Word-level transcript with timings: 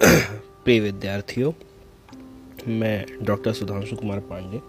प्रिय 0.00 0.80
विद्यार्थियों, 0.80 1.52
मैं 2.68 3.06
डॉक्टर 3.22 3.52
सुधांशु 3.52 3.96
कुमार 3.96 4.20
पांडे 4.20 4.60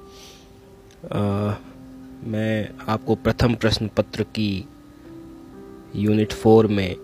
मैं 2.31 2.70
आपको 2.89 3.15
प्रथम 3.15 3.55
प्रश्न 3.55 3.88
पत्र 3.88 4.23
की 4.23 4.65
यूनिट 5.95 6.34
फोर 6.34 6.67
में 6.67 6.95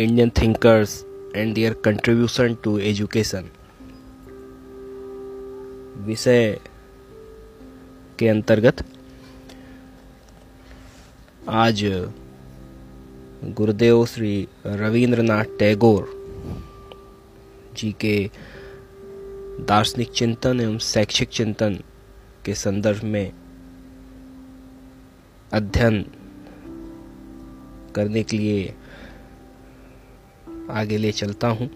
Indian 0.00 0.30
thinkers 0.30 1.04
and 1.36 1.54
their 1.54 1.72
contribution 1.72 2.54
to 2.54 2.78
education 2.78 3.48
विषय 5.96 6.60
के 8.18 8.28
अंतर्गत 8.28 8.84
आज 11.48 11.84
गुरुदेव 13.44 14.06
श्री 14.06 14.48
रविंद्रनाथ 14.66 15.44
टैगोर 15.58 16.23
जी 17.76 17.92
के 18.00 18.30
दार्शनिक 19.60 20.10
चिंतन 20.10 20.60
एवं 20.60 20.78
शैक्षिक 20.78 21.28
चिंतन 21.28 21.78
के 22.44 22.54
संदर्भ 22.54 23.04
में 23.04 23.32
अध्ययन 25.52 26.02
करने 27.94 28.22
के 28.22 28.38
लिए 28.38 28.74
आगे 30.70 30.96
ले 30.96 31.12
चलता 31.12 31.48
हूँ। 31.48 31.70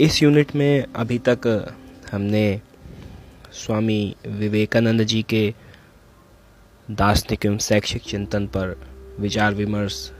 इस 0.00 0.22
यूनिट 0.22 0.54
में 0.56 0.84
अभी 0.96 1.18
तक 1.18 1.74
हमने 2.12 2.60
स्वामी 3.52 4.16
विवेकानंद 4.26 5.02
जी 5.02 5.22
के 5.22 5.54
दार्शनिक 6.90 7.46
एवं 7.46 7.58
शैक्षिक 7.58 8.02
चिंतन 8.02 8.46
पर 8.46 8.76
विचार 9.20 9.54
विमर्श 9.54 10.12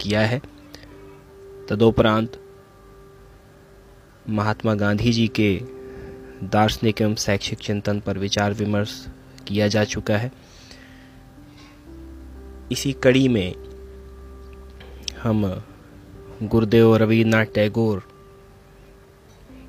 किया 0.00 0.20
है। 0.20 0.40
तदोपरांत 1.68 2.26
महात्मा 4.28 4.74
गांधी 4.74 5.12
जी 5.12 5.28
के 5.28 5.60
दार्शनिक 6.42 7.02
एवं 7.02 7.14
शैक्षिक 7.14 7.58
चिंतन 7.58 8.00
पर 8.00 8.18
विचार 8.18 8.52
विमर्श 8.52 9.06
किया 9.48 9.68
जा 9.68 9.84
चुका 9.84 10.16
है। 10.16 10.32
इसी 12.72 12.92
कड़ी 12.92 13.28
में 13.28 13.54
हम 15.22 15.62
गुरुदेव 16.42 16.96
रविन्द्रनाथ 16.96 17.44
टैगोर 17.54 18.02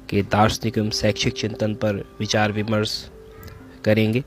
के 0.09 0.22
दार्शनिक 0.22 0.77
एवं 0.77 0.89
शैक्षिक 0.89 1.33
चिंतन 1.33 1.75
पर 1.75 1.95
विचार 2.20 2.52
विमर्श 2.52 3.11
करेंगे। 3.86 4.23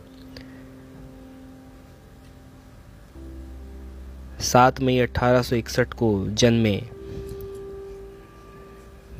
सात 4.41 4.81
मई 4.81 4.99
1861 4.99 5.95
को 5.95 6.29
जन्मे 6.29 7.02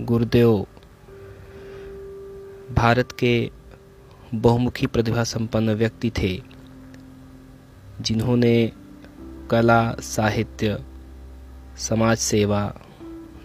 गुरुदेव, 0.01 0.67
भारत 2.73 3.13
के 3.13 3.51
बहुमुखी 4.35 4.87
प्रतिभा 4.87 5.25
संपन्न 5.25 5.71
व्यक्ति 5.71 6.11
थे, 6.11 6.43
जिन्होंने 8.01 8.73
कला, 9.51 9.93
साहित्य, 9.93 10.79
समाज 11.79 12.19
सेवा, 12.19 12.75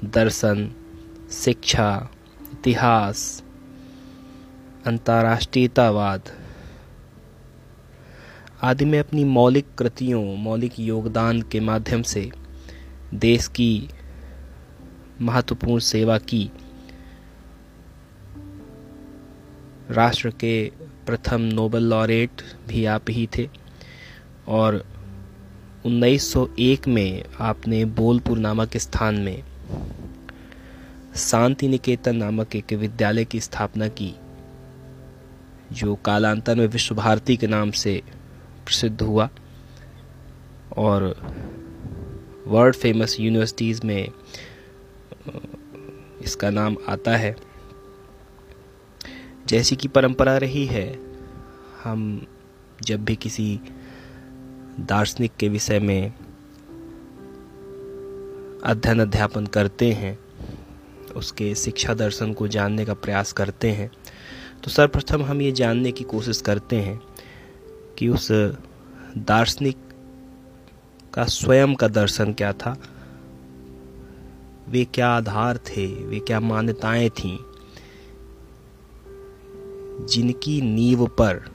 दर्शन, 0.03 0.71
शिक्षा, 1.31 2.09
इतिहास, 2.53 3.43
अंतर्राष्ट्रीयतावाद 4.85 6.21
आदि 8.61 8.85
में 8.85 8.99
अपनी 8.99 9.23
मौलिक 9.23 9.65
कृतियों, 9.77 10.37
मौलिक 10.37 10.79
योगदान 10.79 11.41
के 11.41 11.59
माध्यम 11.59 12.01
से 12.01 12.31
देश 13.13 13.47
की 13.47 13.89
महत्वपूर्ण 15.21 15.79
सेवा 15.79 16.17
की। 16.17 16.51
राष्ट्र 19.91 20.29
के 20.29 20.71
प्रथम 21.05 21.41
नोबल 21.41 21.83
लॉरेट 21.83 22.41
भी 22.67 22.85
आप 22.85 23.09
ही 23.09 23.27
थे 23.37 23.49
और 24.47 24.85
1901 25.85 26.87
में 26.87 27.23
आपने 27.39 27.85
बोलपुर 27.85 28.37
नामक 28.37 28.77
स्थान 28.77 29.15
में 29.15 29.43
शांति 31.15 31.67
निकेतन 31.67 32.15
नामक 32.15 32.55
एक 32.55 32.73
विद्यालय 32.73 33.25
की 33.25 33.39
स्थापना 33.39 33.87
की, 33.87 34.13
जो 35.71 35.95
कालांतर 35.95 36.55
में 36.55 36.67
विश्व 36.67 36.95
भारती 36.95 37.37
के 37.37 37.47
नाम 37.47 37.71
से 37.71 38.01
प्रसिद्ध 38.65 39.01
हुआ 39.01 39.29
और 40.77 41.01
वर्ल्ड 42.47 42.75
फ़ेमस 42.75 43.19
यूनिवर्सिटीज़ 43.19 43.81
में 43.85 44.09
इसका 46.27 46.49
नाम 46.49 46.77
आता 46.89 47.15
है। 47.17 47.35
जैसी 49.47 49.75
कि 49.75 49.87
परंपरा 49.87 50.37
रही 50.37 50.65
है, 50.65 50.87
हम 51.83 52.25
जब 52.81 53.03
भी 53.05 53.15
किसी 53.15 53.59
दार्शनिक 54.79 55.35
के 55.39 55.49
विषय 55.49 55.79
में 55.79 56.13
अध्ययन 58.63 58.99
अध्यापन 58.99 59.45
करते 59.45 59.91
हैं, 59.93 60.17
उसके 61.15 61.53
शिक्षा 61.55 61.93
दर्शन 61.93 62.33
को 62.33 62.47
जानने 62.47 62.85
का 62.85 62.93
प्रयास 62.93 63.31
करते 63.33 63.71
हैं 63.71 63.89
तो 64.63 64.71
सर्वप्रथम 64.71 65.23
हम 65.23 65.41
ये 65.41 65.51
जानने 65.51 65.91
की 65.91 66.03
कोशिश 66.03 66.41
करते 66.41 66.75
हैं 66.75 66.99
कि 67.97 68.07
उस 68.09 68.27
दार्शनिक 69.17 69.77
का 71.13 71.25
स्वयं 71.25 71.73
का 71.75 71.87
दर्शन 71.87 72.33
क्या 72.33 72.51
था 72.53 72.75
वे 74.67 74.85
क्या 74.85 75.09
आधार 75.09 75.57
थे, 75.57 76.05
वे 76.05 76.19
क्या 76.19 76.39
मान्यताएँ 76.39 77.09
थीं? 77.09 77.37
जिनकी 80.05 80.61
नींव 80.61 81.07
पर 81.07 81.51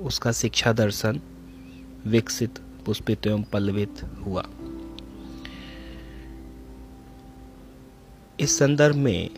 उसका 0.00 0.32
शिक्षा 0.32 0.72
दर्शन 0.72 1.20
विकसित, 2.06 2.58
पुष्पित 2.86 3.26
एवं 3.26 3.42
पल्लवित 3.42 4.02
हुआ। 4.26 4.44
इस 8.40 8.58
संदर्भ 8.58 8.96
में 8.96 9.30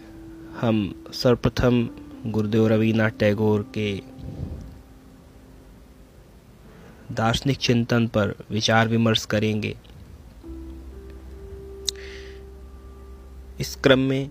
हम 0.61 1.05
सर्वप्रथम 1.13 1.91
गुरुदेव 2.27 2.67
रविन्द्रनाथ 2.67 3.11
टैगोर 3.11 3.63
के 3.63 4.03
दार्शनिक 7.13 7.57
चिंतन 7.57 8.07
पर 8.07 8.35
विचार 8.51 8.89
विमर्श 8.89 9.25
करेंगे। 9.25 9.79
इस 13.63 13.77
क्रम 13.77 13.99
में 13.99 14.31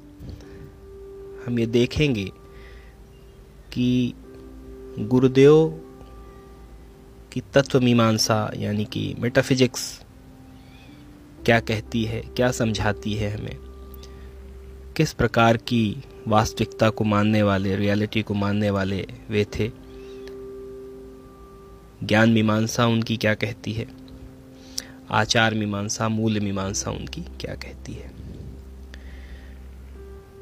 हम 1.46 1.60
ये 1.60 1.66
देखेंगे 1.66 2.32
कि 3.74 4.14
गुरुदेव 5.00 5.68
की 7.34 7.42
तत्व 7.54 7.82
मीमांसा, 7.82 8.52
यानी 8.58 8.86
कि 8.86 9.16
मेटाफिजिक्स 9.20 10.04
क्या 11.46 11.60
कहती 11.60 12.04
है, 12.04 12.22
क्या 12.22 12.52
समझाती 12.52 13.14
है 13.14 13.38
हमें? 13.38 13.58
किस 14.98 15.14
प्रकार 15.14 15.58
की 15.58 16.04
वास्तविकता 16.28 16.90
को 16.90 17.04
मानने 17.04 17.44
वाले 17.44 17.76
रियलिटी 17.76 18.22
को 18.22 18.34
मानने 18.34 18.70
वाले 18.70 19.08
वे 19.30 19.46
थे? 19.46 19.72
ज्ञान 22.04 22.30
मीमांसा 22.30 22.88
उनकी 22.88 23.18
क्या 23.18 23.34
कहती 23.34 23.74
है? 23.74 23.88
आचार 25.12 25.54
मीमांसा, 25.54 26.10
मूल 26.10 26.40
मीमांसा 26.40 26.92
उनकी 26.92 27.22
क्या 27.22 27.56
कहती 27.56 27.94
है? 27.94 28.11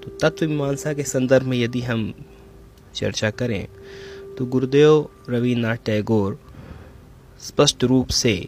तो 0.09 0.29
तत्व 0.29 0.49
मीमांसा 0.49 0.93
के 0.93 1.03
संदर्भ 1.03 1.47
में 1.47 1.57
यदि 1.57 1.81
हम 1.81 2.13
चर्चा 2.95 3.29
करें 3.29 3.67
तो 4.37 4.45
गुरुदेव 4.45 5.09
रविन्द्रनाथ 5.29 5.75
टैगोर 5.85 6.39
स्पष्ट 7.39 7.83
रूप 7.83 8.07
से 8.07 8.47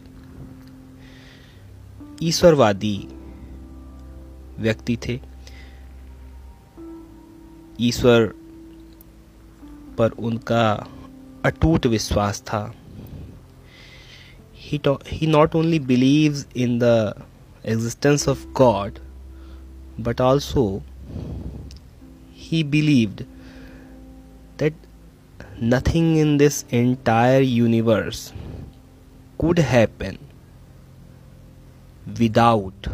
ईश्वरवादी 2.23 3.07
व्यक्ति 4.59 4.97
थे। 5.07 5.19
ईश्वर 7.81 8.33
पर 9.97 10.09
उनका 10.09 10.87
अटूट 11.45 11.85
विश्वास 11.85 12.41
था। 12.41 12.75
He 14.71 14.79
not 15.27 15.55
only 15.55 15.79
believes 15.79 16.43
in 16.55 16.79
the 16.79 17.13
existence 17.65 18.27
of 18.27 18.37
God, 18.61 18.99
but 20.07 20.21
also 20.21 20.81
he 22.51 22.63
believed 22.63 23.23
that 24.57 24.73
nothing 25.73 26.17
in 26.17 26.37
this 26.37 26.65
entire 26.69 27.41
universe 27.41 28.33
could 29.37 29.59
happen 29.59 30.17
without 32.19 32.89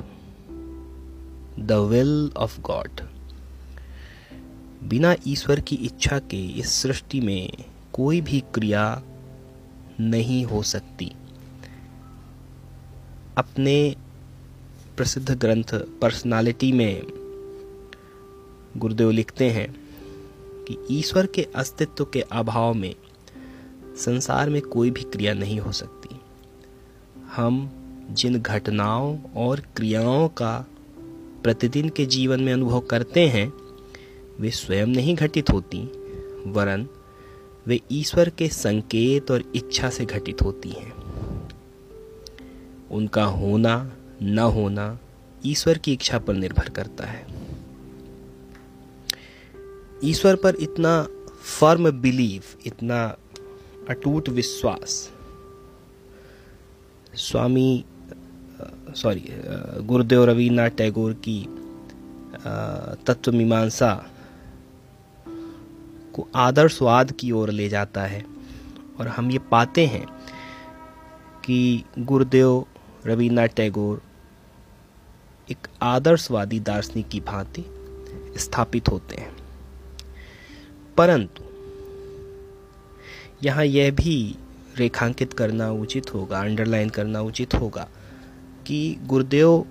the 1.58 1.80
will 1.94 2.30
of 2.36 2.62
God. 2.64 3.02
बिना 4.84 5.16
ईश्वर 5.28 5.60
की 5.60 5.76
इच्छा 5.76 6.20
के 6.32 6.46
इस 6.60 6.72
सृष्टि 6.82 7.20
में 7.22 7.66
कोई 7.94 8.22
भी 8.22 8.40
क्रिया 8.54 8.84
नहीं 10.00 10.44
हो 10.46 10.62
सकती 10.72 11.12
अपने 13.38 13.96
प्रसिद्ध 14.98 15.30
ग्रंथ 15.32 15.74
पर्सनालिटी 16.02 16.72
में 16.72 17.17
गुरुदेव 18.78 19.12
लिखते 19.12 19.50
हैं 19.50 19.76
कि 20.68 20.78
ईश्वर 20.92 21.26
के 21.26 21.48
अस्तित्व 21.56 22.06
के 22.06 22.22
अभाव 22.22 22.74
में 22.74 22.96
संसार 23.98 24.50
में 24.50 24.62
कोई 24.62 24.92
भी 24.92 25.02
क्रिया 25.02 25.34
नहीं 25.34 25.60
हो 25.60 25.72
सकती। 25.72 26.20
हम 27.36 27.72
जिन 28.12 28.42
घटनाओं 28.42 29.20
और 29.36 29.60
क्रियाओं 29.60 30.28
का 30.28 30.68
प्रतिदिन 31.44 31.90
के 31.90 32.06
जीवन 32.06 32.42
में 32.42 32.54
अनुभव 32.54 32.80
करते 32.80 33.28
हैं, 33.28 33.54
वे 34.40 34.52
स्वयं 34.52 34.88
नहीं 34.88 35.16
घटित 35.16 35.50
होती, 35.50 35.84
वरन 36.48 36.88
वे 37.68 37.82
ईश्वर 37.92 38.30
के 38.30 38.48
संकेत 38.48 39.32
और 39.32 39.52
इच्छा 39.56 39.90
से 39.90 40.06
घटित 40.06 40.42
होती 40.42 40.70
हैं। 40.70 40.94
उनका 42.92 43.26
होना, 43.26 43.92
न 44.22 44.40
होना 44.40 45.00
ईश्वर 45.46 45.78
की 45.78 45.94
इच्छा 45.94 46.20
पर 46.20 46.34
निर्भर 46.34 46.70
करता 46.70 47.06
है। 47.06 47.37
ईश्वर 50.04 50.36
पर 50.36 50.56
इतना 50.56 51.02
फर्म 51.60 51.92
बिलीव 51.92 52.44
इतना 52.66 53.04
अटूट 53.90 54.30
विश्वास। 54.30 55.10
स्वामी 57.16 57.86
सॉरी 58.96 59.24
गुरुदेव 59.84 60.24
रवीन्द्रनाथ 60.24 60.70
टैगोर 60.70 61.14
की 61.28 61.42
तत्व 63.08 63.32
मीमांसा 63.32 63.94
को 66.16 66.28
आदर्शवाद 66.36 67.12
की 67.12 67.32
ओर 67.32 67.50
ले 67.50 67.70
जाता 67.70 68.04
है। 68.04 68.26
और 69.00 69.08
हम 69.08 69.32
ये 69.32 69.40
पाते 69.52 69.86
हैं 69.86 70.06
कि 71.46 71.84
गुरुदेव 72.00 72.66
रवीन्द्रनाथ 73.06 73.48
टैगोर 73.48 74.02
एक 75.52 75.68
आदर्शवादी 75.82 76.60
दार्शनिक 76.60 77.10
की 77.10 77.20
भांति 77.20 77.66
स्थापित 78.38 78.90
होते 78.90 79.16
हैं। 79.16 79.37
परंतु 80.98 81.44
यहाँ 83.44 83.66
यह 83.66 83.92
भी 83.92 84.36
रेखांकित 84.78 85.34
करना 85.34 85.70
उचित 85.72 86.14
होगा 86.14 86.40
अंडरलाइन 86.40 86.90
करना 86.90 87.22
उचित 87.22 87.54
होगा 87.54 87.88
कि 88.68 88.80
गुरुदेव 89.06 89.66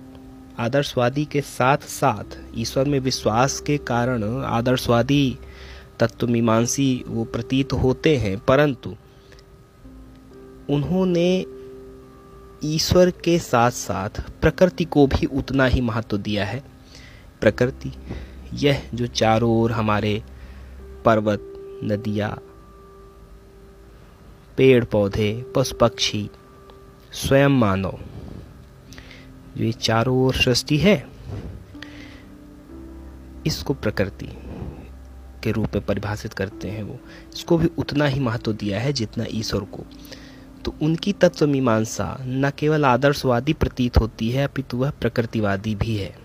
आदर्शवादी 0.59 1.25
के 1.25 1.41
साथ 1.41 1.77
साथ 1.77 2.37
ईश्वर 2.55 2.85
में 2.85 2.99
विश्वास 2.99 3.59
के 3.59 3.77
कारण 3.77 4.23
आदर्शवादी 4.43 5.37
तत्व 5.99 6.27
मीमांसी 6.27 7.03
वो 7.07 7.23
प्रतीत 7.23 7.73
होते 7.73 8.15
हैं, 8.17 8.37
परंतु 8.39 8.95
उन्होंने 10.69 11.45
ईश्वर 12.65 13.09
के 13.23 13.37
साथ 13.39 13.71
साथ 13.71 14.21
प्रकृति 14.41 14.85
को 14.85 15.05
भी 15.07 15.25
उतना 15.25 15.65
ही 15.65 15.81
महत्व 15.81 16.17
दिया 16.17 16.45
है। 16.45 16.63
प्रकृति, 17.41 17.91
यह 18.53 18.81
जो 18.93 19.07
चारों 19.07 19.51
ओर 19.61 19.71
हमारे 19.71 20.21
पर्वत, 21.05 21.53
नदियाँ 21.83 22.29
पेड़ 24.57 24.83
पौधे 24.85 25.31
पशु 25.55 25.75
पक्षी 25.75 26.29
स्वयं 27.13 27.49
मानव 27.49 27.99
ये 29.57 29.71
चारों 29.71 30.17
ओर 30.17 30.35
सृष्टि 30.35 30.77
है, 30.77 30.95
इसको 33.47 33.73
प्रकृति 33.73 34.29
के 35.43 35.51
रूप 35.51 35.75
में 35.75 35.85
परिभाषित 35.85 36.33
करते 36.33 36.69
हैं 36.69 36.83
वो। 36.83 36.99
इसको 37.35 37.57
भी 37.57 37.69
उतना 37.77 38.05
ही 38.05 38.19
महत्व 38.19 38.53
दिया 38.53 38.79
है 38.79 38.93
जितना 38.93 39.25
ईश्वर 39.29 39.63
को। 39.73 39.85
तो 40.65 40.73
उनकी 40.81 41.13
तत्व 41.13 41.47
मीमांसा 41.47 42.17
न 42.21 42.51
केवल 42.57 42.85
आदर्शवादी 42.85 43.53
प्रतीत 43.53 43.97
होती 43.97 44.29
है, 44.29 44.47
अपितु 44.47 44.77
वह 44.77 44.89
प्रकृतिवादी 44.91 45.75
भी 45.75 45.95
है। 45.95 46.15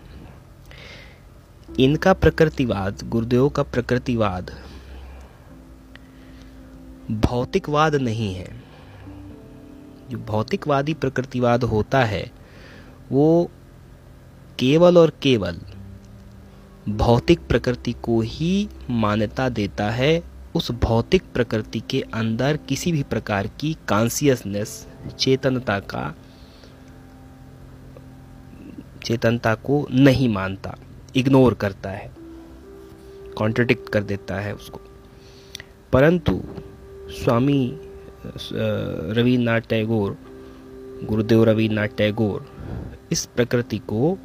इनका 1.80 2.12
प्रकृतिवाद, 2.12 2.98
गुरुदेव 3.04 3.48
का 3.48 3.62
प्रकृतिवाद 3.62 4.50
भौतिकवाद 7.10 7.94
नहीं 7.94 8.34
है। 8.34 8.62
जो 10.10 10.18
भौतिकवादी 10.18 10.94
प्रकृतिवाद 10.94 11.64
होता 11.64 12.04
है, 12.04 12.30
वो 13.12 13.50
केवल 14.58 14.98
और 14.98 15.12
केवल 15.22 15.60
भौतिक 16.88 17.40
प्रकृति 17.40 17.92
को 17.92 18.20
ही 18.20 18.68
मान्यता 18.90 19.48
देता 19.48 19.90
है। 19.90 20.22
उस 20.54 20.70
भौतिक 20.70 21.22
प्रकृति 21.34 21.80
के 21.80 22.00
अंदर 22.00 22.56
किसी 22.56 22.92
भी 22.92 23.02
प्रकार 23.02 23.46
की 23.46 23.76
कॉन्सियसनेस 23.88 24.88
चेतनता 25.18 25.78
का, 25.80 26.14
चेतनता 29.04 29.54
को 29.54 29.88
नहीं 29.90 30.28
मानता। 30.28 30.76
इग्नोर 31.16 31.54
करता 31.54 31.90
है 31.90 32.10
कॉन्ट्रडिक्ट 33.38 33.88
कर 33.88 34.02
देता 34.02 34.40
है 34.40 34.54
उसको। 34.54 34.80
परंतु 35.92 36.40
स्वामी 37.14 37.78
रविन्द्रनाथ 38.24 39.60
टैगोर, 39.60 40.16
गुरुदेव 41.04 41.44
रविन्द्रनाथ 41.44 41.96
टैगोर 41.96 42.46
इस 43.12 43.24
प्रकृति 43.26 43.78
को, 43.78 44.18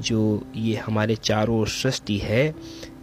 जो 0.00 0.46
ये 0.56 0.76
हमारे 0.76 1.16
चारों 1.16 1.64
सृष्टि 1.64 2.16
है, 2.18 2.54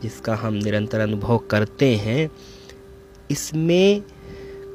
जिसका 0.02 0.36
हम 0.36 0.54
निरंतर 0.54 1.00
अनुभव 1.00 1.38
करते 1.52 1.96
हैं, 1.96 2.30
इसमें 3.32 4.04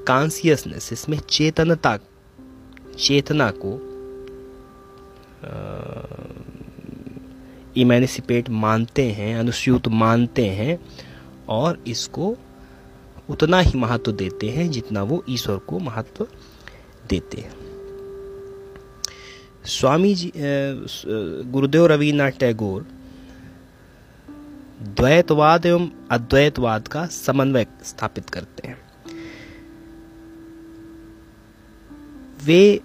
कॉन्सियसनेस 0.08 0.92
इसमें 0.92 1.18
चेतनता, 1.20 1.98
चेतना 2.98 3.50
को 3.56 3.72
इमेनिसिपेट 7.76 8.48
मानते 8.50 9.10
हैं, 9.10 9.34
अनुस्यूत 9.36 9.88
मानते 9.88 10.46
हैं 10.48 10.78
और 11.48 11.82
इसको 11.86 12.36
उतना 13.30 13.60
ही 13.60 13.78
महत्व 13.78 14.12
देते 14.12 14.48
हैं 14.48 14.70
जितना 14.70 15.02
वो 15.02 15.24
ईश्वर 15.28 15.56
को 15.58 15.78
महत्व 15.78 16.26
देते 17.08 17.40
हैं। 17.40 17.52
स्वामी 19.68 20.14
जी 20.14 20.32
गुरुदेव 20.36 21.86
रविन्द्रनाथ 21.86 22.38
टैगोर, 22.40 22.86
द्वैतवाद 24.80 25.66
एवं 25.66 25.88
अद्वैतवाद 26.10 26.88
का 26.88 27.06
समन्वय 27.06 27.66
स्थापित 27.84 28.30
करते 28.30 28.68
हैं। 28.68 28.76
वे 32.44 32.80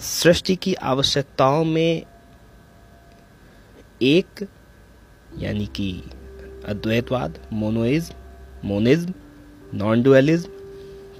सृष्टि 0.00 0.56
की 0.56 0.74
आवश्यकताओं 0.74 1.64
में 1.64 2.02
एक, 4.02 4.48
यानी 5.38 5.66
कि 5.66 6.02
अद्वैतवाद 6.64 7.38
मोनोइज्म 7.52 8.68
मोनिज्म 8.68 9.14
नॉन 9.74 10.02
डुअलिज्म 10.02 10.50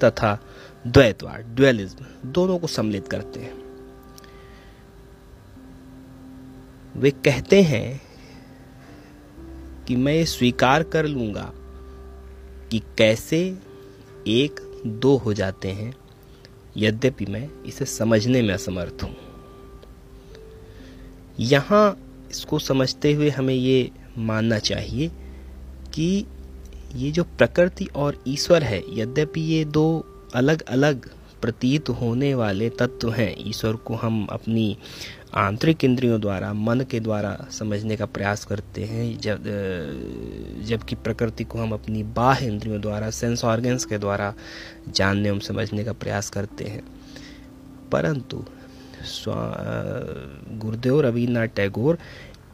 तथा 0.05 0.39
द्वैतवाद 0.87 1.41
ड्वेलिज्म 1.41 2.31
दोनों 2.33 2.59
को 2.59 2.67
सम्मिलित 2.67 3.09
करते 3.09 3.41
हैं। 3.41 3.63
वे 6.97 7.11
कहते 7.11 7.63
हैं 7.63 8.03
कि 9.89 9.97
मैं 9.97 10.25
स्वीकार 10.25 10.83
कर 10.83 11.07
लूँगा 11.07 11.53
कि 12.71 12.79
कैसे 12.79 13.59
एक, 14.29 14.83
दो 14.87 15.17
हो 15.17 15.33
जाते 15.33 15.69
हैं, 15.69 15.95
यद्यपि 16.77 17.27
मैं 17.27 17.49
इसे 17.63 17.85
समझने 17.85 18.43
में 18.43 18.55
असमर्थ 18.55 19.03
हूँ। 19.03 19.17
यहाँ 21.41 22.04
इसको 22.31 22.59
समझते 22.59 23.13
हुए 23.13 23.31
हमें 23.31 23.55
ये 23.55 23.91
मानना 24.19 24.59
चाहिए 24.59 25.09
कि 25.95 26.27
ये 26.95 27.11
जो 27.11 27.25
प्रकृति 27.25 27.85
और 27.97 28.25
ईश्वर 28.29 28.63
है, 28.63 28.83
यद्यपि 28.99 29.41
ये 29.41 29.65
दो 29.65 30.07
अलग 30.35 30.63
अलग 30.63 31.11
प्रतीत 31.43 31.89
होने 31.89 32.35
वाले 32.35 32.69
तत्व 32.71 33.11
हैं, 33.11 33.35
ईश्वर 33.39 33.73
को 33.73 33.95
हम 33.95 34.27
अपनी 34.27 34.79
आंतरिक 35.35 35.85
इंद्रियों 35.85 36.21
द्वारा, 36.21 36.53
मन 36.53 36.81
के 36.81 37.01
द्वारा 37.01 37.47
समझने 37.51 37.97
का 37.97 38.07
प्रयास 38.07 38.45
करते 38.45 38.85
हैं, 38.85 39.21
जब 39.21 39.45
जबकि 40.65 40.95
प्रकृति 40.95 41.45
को 41.45 41.59
हम 41.59 41.73
अपनी 41.73 42.03
बाह्य 42.03 42.47
इंद्रियों 42.47 42.81
द्वारा 42.81 43.11
सेंस 43.11 43.45
ऑर्गन्स 43.45 43.85
के 43.85 43.99
द्वारा 43.99 44.35
जानने 44.89 45.29
एवं 45.29 45.39
समझने 45.39 45.85
का 45.85 45.93
प्रयास 45.93 46.31
करते 46.31 46.65
हैं। 46.65 46.83
परंतु 47.93 48.45
गुरुदेव 50.59 51.01
रविन्द्रनाथ 51.01 51.49
टैगोर, 51.57 51.99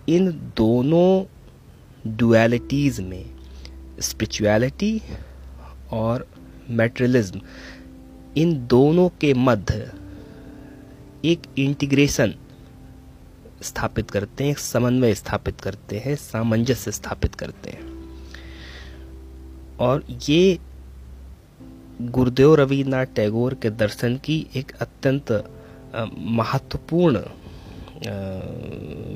इन 0.09 0.31
दोनों 0.57 1.25
डुअलिटीज़ 2.17 3.01
में 3.03 3.25
स्पिरिचुअलिटी 4.01 5.01
और 5.93 6.27
मेटेरियलिज्म 6.71 7.41
इन 8.37 8.67
दोनों 8.67 9.09
के 9.21 9.33
मध्य 9.35 9.93
एक 11.25 11.43
इंटीग्रेशन 11.59 12.35
स्थापित 13.63 14.11
करते 14.11 14.45
हैं 14.45 14.55
समन्वय 14.55 15.15
स्थापित 15.15 15.61
करते 15.61 15.99
हैं, 15.99 16.17
सामंजस्य 16.17 16.93
स्थापित 16.93 17.35
करते 17.35 17.71
हैं। 17.71 17.89
और 19.81 20.05
ये 20.29 20.59
गुरुदेव 22.03 22.55
रविन्द्रनाथ 22.55 23.07
टैगोर 23.07 23.55
के 23.55 23.71
दर्शन 23.71 24.17
की 24.17 24.47
एक 24.57 24.73
अत्यंत 24.81 25.33
महत्वपूर्ण 26.17 27.23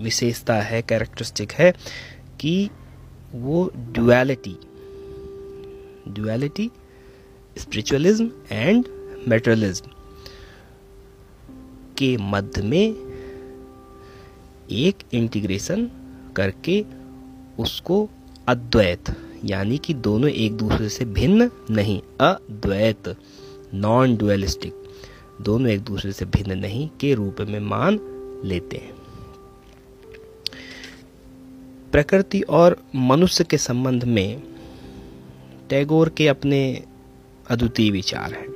विशेषता 0.02 0.54
है 0.54 0.82
कैरेक्टरिस्टिक 0.82 1.52
है 1.52 1.70
कि 2.40 2.70
वो 3.34 3.70
duality 3.76 4.56
duality 6.08 6.70
spiritualism 7.58 8.30
and 8.50 8.84
materialism 9.28 9.90
के 11.98 12.16
मध्य 12.16 12.62
में 12.62 12.94
एक 14.70 15.02
इंटीग्रेशन 15.12 15.90
करके 16.36 16.84
उसको 17.58 18.08
अद्वैत, 18.48 19.04
यानी 19.44 19.78
कि 19.78 19.94
दोनों 19.94 20.30
एक 20.30 20.56
दूसरे 20.56 20.88
से 20.88 21.04
भिन्न 21.04 21.50
नहीं, 21.70 22.00
अद्वैत 22.20 23.16
नॉन 23.74 24.16
डुअलिस्टिक 24.16 24.83
दोनों 25.40 25.70
एक 25.70 25.80
दूसरे 25.80 26.12
से 26.12 26.24
भिन्न 26.24 26.58
नहीं 26.58 26.88
के 27.00 27.14
रूप 27.14 27.36
में 27.40 27.60
मान 27.60 27.98
लेते 28.44 28.76
हैं। 28.76 28.94
प्रकृति 31.92 32.40
और 32.40 32.82
मनुष्य 32.94 33.44
के 33.44 33.58
संबंध 33.58 34.04
में 34.04 34.42
टैगोर 35.70 36.08
के 36.08 36.28
अपने 36.28 36.84
अद्वितीय 37.50 37.90
विचार 37.90 38.32
हैं। 38.32 38.48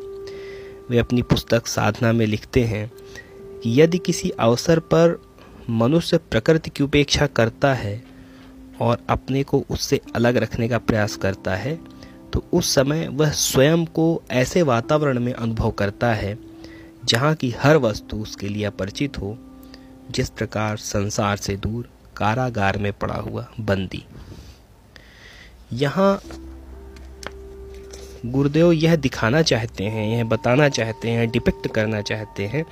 वे 0.91 0.99
अपनी 0.99 1.23
पुस्तक 1.23 1.67
साधना 1.67 2.13
में 2.13 2.27
लिखते 2.27 2.65
हैं 2.65 2.93
कि 3.61 3.83
यदि 3.83 3.99
किसी 3.99 4.31
अवसर 4.31 4.79
पर 4.79 5.23
मनुष्य 5.71 6.19
प्रकृति 6.19 6.71
की 6.71 6.85
उपेक्षा 6.85 7.27
करता 7.27 7.75
है 7.75 8.05
और 8.81 8.99
अपने 9.09 9.43
को 9.43 9.65
उससे 9.71 10.01
अलग 10.15 10.37
रखने 10.37 10.69
का 10.69 10.79
प्रयास 10.79 11.17
करता 11.17 11.57
है 11.57 11.79
तो 12.33 12.45
उस 12.53 12.75
समय 12.75 13.09
वह 13.09 13.31
स्वयं 13.31 13.85
को 13.87 14.23
ऐसे 14.31 14.63
वातावरण 14.63 15.21
में 15.21 15.33
अनुभव 15.33 15.71
करता 15.71 16.15
है 16.15 16.48
जहाँ 17.05 17.35
की 17.35 17.51
हर 17.51 17.77
वस्तु 17.77 18.17
उसके 18.17 18.49
लिए 18.49 18.65
अपरिचित 18.65 19.19
हो, 19.19 19.39
जिस 20.11 20.31
प्रकार 20.31 20.77
संसार 20.77 21.37
से 21.37 21.57
दूर 21.57 21.89
कारागार 22.17 22.79
में 22.79 22.93
पड़ा 22.93 23.15
हुआ 23.15 23.49
बंदी। 23.61 24.05
यहाँ 25.73 26.21
गुरुदेव 28.27 28.73
यह 28.73 28.97
दिखाना 28.97 29.43
चाहते 29.43 29.85
हैं, 29.85 30.17
यह 30.17 30.25
बताना 30.25 30.69
चाहते 30.69 31.11
हैं, 31.11 31.31
डिपिक्ट 31.31 31.67
करना 31.67 32.01
चाहते 32.01 32.47
हैं 32.47 32.65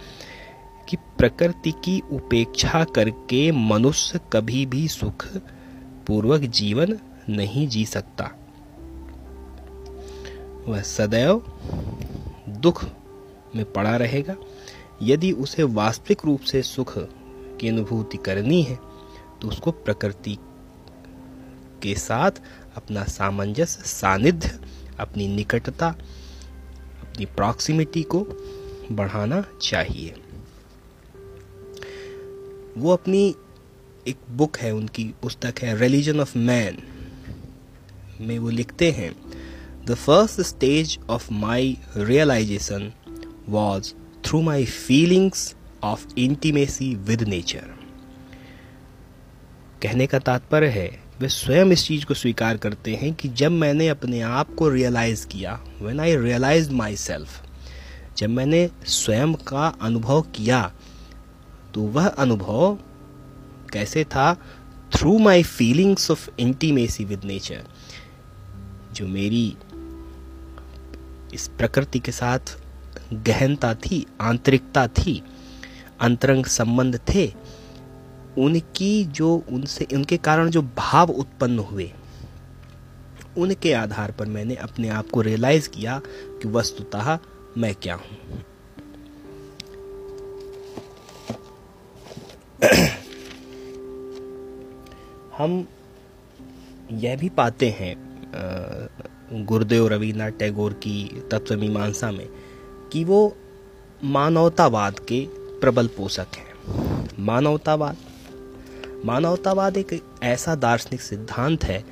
कि 0.89 0.97
प्रकृति 0.97 1.71
की 1.71 2.03
उपेक्षा 2.13 2.85
करके 2.85 3.53
मनुष्य 3.53 4.21
कभी 4.33 4.67
भी 4.67 4.89
सुख 4.89 5.27
पूर्वक 6.07 6.41
जीवन 6.41 6.99
नहीं 7.29 7.69
जी 7.69 7.85
सकता। 7.85 8.31
वह 10.67 10.83
सदैव 10.83 11.43
दुख 12.49 12.85
में 13.57 13.73
पड़ा 13.73 13.97
रहेगा। 13.97 14.37
यदि 15.03 15.33
उसे 15.33 15.63
वास्तविक 15.63 16.25
रूप 16.25 16.41
से 16.41 16.63
सुख 16.63 16.93
की 17.61 17.69
अनुभूति 17.69 18.19
करनी 18.19 18.63
है 18.63 18.79
तो 19.43 19.49
उसको 19.49 19.71
प्रकृति 19.71 20.37
के 21.83 21.95
साथ 21.95 22.41
अपना 22.77 23.03
सामंजस्य, 23.05 23.83
सानिध्य, 23.85 24.59
अपनी 24.99 25.27
निकटता, 25.29 25.89
अपनी 27.03 27.25
प्रॉक्सिमिटी 27.27 28.03
को 28.03 28.21
बढ़ाना 28.93 29.45
चाहिए। 29.63 30.15
वो 32.77 32.93
अपनी 32.93 33.35
एक 34.09 34.17
बुक 34.31 34.57
है, 34.57 34.73
उनकी 34.75 35.05
पुस्तक 35.23 35.59
है 35.63 35.79
रिलीजन 35.79 36.21
ऑफ़ 36.21 36.37
मैन 36.39 36.83
में 38.21 38.39
वो 38.39 38.51
लिखते 38.51 38.91
हैं 38.91 39.15
the 39.87 39.95
first 39.95 40.41
stage 40.41 40.99
of 41.11 41.33
my 41.33 41.77
realization 41.97 42.93
was 43.49 43.93
through 44.25 44.43
my 44.43 44.65
feelings 44.65 45.57
of 45.83 46.07
intimacy 46.19 46.95
with 46.95 47.23
nature 47.23 47.77
कहने 49.83 50.07
का 50.07 50.19
तात्पर्य 50.19 50.67
है, 50.67 51.03
वे 51.21 51.29
स्वयं 51.29 51.67
इस 51.67 51.87
चीज़ 51.87 52.05
को 52.05 52.15
स्वीकार 52.15 52.57
करते 52.57 52.95
हैं 52.95 53.15
कि 53.15 53.29
जब 53.29 53.51
मैंने 53.51 53.89
अपने 53.89 54.21
आप 54.21 54.55
को 54.55 54.69
रियलाइज़ 54.69 55.27
किया 55.27 55.65
when 55.83 56.01
I 56.01 56.17
realize 56.17 56.71
my 56.71 56.97
self 56.97 57.43
जब 58.17 58.31
मैंने 58.31 58.71
स्वयं 58.87 59.35
का 59.35 59.67
अनुभव 59.83 60.23
किया 60.23 60.73
तो 61.75 61.83
वह 61.83 62.07
अनुभव 62.07 62.79
कैसे 63.73 64.05
था? 64.05 64.35
Through 64.95 65.19
my 65.19 65.43
feelings 65.43 66.11
of 66.11 66.31
intimacy 66.39 67.05
with 67.05 67.25
nature 67.25 67.65
जो 68.93 69.07
मेरी 69.07 69.57
इस 71.35 71.49
प्रकृति 71.49 71.99
के 71.99 72.13
साथ 72.13 72.59
गहनता 73.13 73.75
थी, 73.75 74.07
आंतरिकता 74.21 74.87
थी, 74.87 75.23
अंतरंग 76.01 76.45
संबंध 76.45 77.01
थे, 77.15 77.33
उनकी 78.39 79.05
जो, 79.05 79.45
उनसे, 79.49 79.87
उनके 79.95 80.17
कारण 80.17 80.51
जो 80.51 80.63
भाव 80.63 81.11
उत्पन्न 81.11 81.59
हुए, 81.59 81.93
उनके 83.39 83.73
आधार 83.73 84.13
पर 84.13 84.27
मैंने 84.27 84.55
अपने 84.55 84.89
आप 84.89 85.11
को 85.11 85.21
रियलाइज़ 85.21 85.69
किया 85.69 86.01
कि 86.43 86.49
वस्तुतः 86.49 87.19
मैं 87.59 87.75
क्या 87.75 87.95
हूँ। 87.95 88.45
हम 95.39 95.69
यह 96.91 97.17
भी 97.17 97.29
पाते 97.29 97.71
हैं 97.71 97.97
गुरुदेव 99.33 99.89
रवीन्द्रनाथ 99.89 100.31
टैगोर 100.31 100.73
की 100.73 101.23
तत्व 101.33 101.57
मीमांसा 101.57 102.11
में 102.11 102.29
कि 102.93 103.05
वो 103.05 103.37
मानवतावाद 104.05 104.99
के 104.99 105.27
प्रबल 105.61 105.87
पोषक 105.87 106.27
हैं। 106.37 107.09
मानवतावाद। 107.19 107.97
मानवतावाद 109.05 109.77
एक 109.77 110.03
ऐसा 110.23 110.55
दार्शनिक 110.55 111.01
सिद्धांत 111.01 111.65
है 111.65 111.85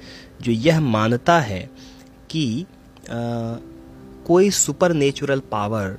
जो 0.43 0.53
यह 0.53 0.81
मानता 0.81 1.39
है 1.41 1.71
कि 2.31 2.67
आ, 3.05 3.57
कोई 4.27 4.51
super 4.51 4.93
natural 4.93 5.41
power 5.41 5.99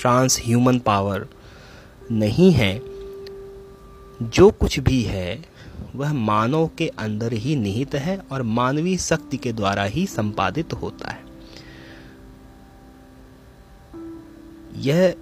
trans 0.00 0.40
human 0.44 0.78
power 0.78 1.26
नहीं 2.10 2.50
है। 2.52 2.82
जो 4.22 4.50
कुछ 4.50 4.78
भी 4.78 5.02
है 5.02 5.44
वह 5.94 6.12
मानव 6.12 6.70
के 6.78 6.88
अंदर 6.88 7.32
ही 7.32 7.56
निहित 7.56 7.94
है 7.94 8.16
और 8.32 8.42
मानवीय 8.42 8.96
शक्ति 8.98 9.36
के 9.36 9.52
द्वारा 9.52 9.84
ही 9.84 10.06
संपादित 10.06 10.72
होता 10.72 11.10
है। 11.10 11.19
यह 14.80 15.14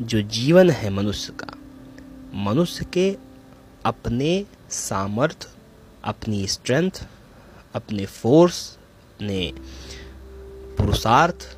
जो 0.00 0.22
जीवन 0.22 0.70
है 0.70 0.90
मनुष्य 0.90 1.32
का, 1.32 1.54
मनुष्य 2.34 2.84
के 2.84 3.16
अपने 3.84 4.46
सामर्थ्य 4.70 5.48
अपनी 6.04 6.46
स्ट्रेंथ 6.46 6.90
अपने 7.74 8.06
फोर्स 8.06 8.78
अपने 9.14 9.52
पुरुषार्थ 10.78 11.56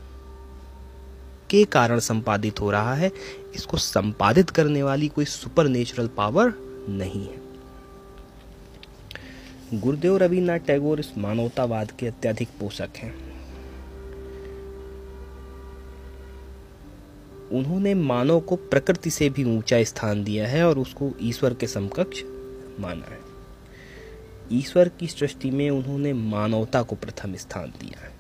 के 1.50 1.64
कारण 1.64 1.98
संपादित 1.98 2.60
हो 2.60 2.70
रहा 2.70 2.94
है। 2.94 3.10
इसको 3.54 3.76
संपादित 3.76 4.50
करने 4.50 4.82
वाली 4.82 5.08
कोई 5.08 5.24
सुपर 5.24 5.68
नेचुरल 5.68 6.06
पावर 6.06 6.52
नहीं 6.88 7.26
है। 7.26 7.42
गुरुदेव 9.80 10.16
रविन्द्रनाथ 10.16 10.58
टैगोर 10.58 11.00
इस 11.00 11.18
मानवतावाद 11.18 11.90
के 11.90 12.06
अत्यधिक 12.06 12.48
पोषक 12.60 12.90
हैं। 12.96 13.23
उन्होंने 17.54 17.94
मानव 17.94 18.40
को 18.40 18.56
प्रकृति 18.56 19.11
से 19.11 19.30
भी 19.30 19.44
ऊँचा 19.44 19.82
स्थान 19.82 20.25
दिया 20.25 20.49
है 20.49 20.68
और 20.68 20.78
उसको 20.78 21.11
ईश्वर 21.23 21.54
के 21.54 21.66
समकक्ष 21.66 22.23
माना 22.80 23.12
है। 23.12 23.25
ईश्वर 24.52 24.88
की 24.88 25.06
सृष्टि 25.06 25.50
में 25.50 25.70
उन्होंने 25.70 26.12
मानवता 26.12 26.82
को 26.82 26.96
प्रथम 26.96 27.34
स्थान 27.34 27.73
दिया 27.80 28.00
है। 28.00 28.14